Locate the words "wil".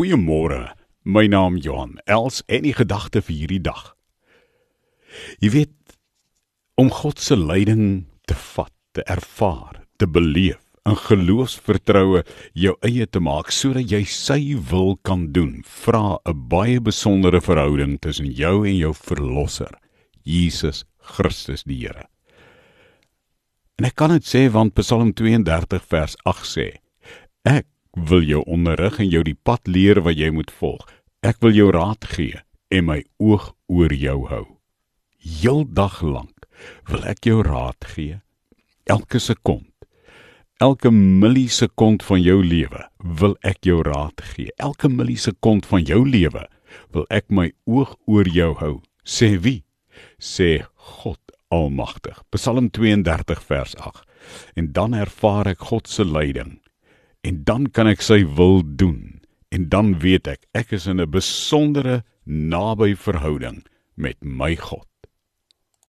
14.70-14.96, 27.92-28.22, 31.44-31.54, 36.88-37.04, 42.98-43.36, 46.94-47.06, 58.24-58.62